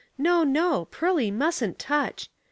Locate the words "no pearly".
0.43-1.29